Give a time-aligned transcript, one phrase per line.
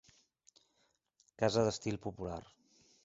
[1.43, 2.39] Casa d'estil popular.